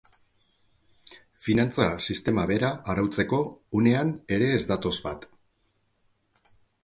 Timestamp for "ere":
4.37-4.49